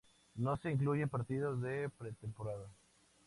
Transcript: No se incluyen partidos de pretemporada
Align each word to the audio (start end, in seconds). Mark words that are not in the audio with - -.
No 0.33 0.57
se 0.57 0.71
incluyen 0.71 1.09
partidos 1.09 1.61
de 1.61 1.87
pretemporada 1.87 2.67